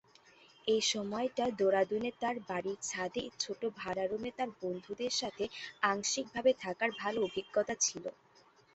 এই 0.67 0.81
সময়টা 0.91 1.45
দেরাদুনে 1.59 2.11
তার 2.21 2.37
বাড়ির 2.49 2.79
ছাদে 2.83 3.23
ছোট 3.39 3.61
ভাড়া 3.79 4.03
রুমে 4.05 4.31
তার 4.37 4.49
বন্ধুদের 4.61 5.13
সঙ্গে 5.21 5.45
আংশিকভাবে 5.83 6.51
থাকার 6.63 6.89
ভালো 7.01 7.19
অভিজ্ঞতা 7.27 7.73
ছিল। 7.85 8.05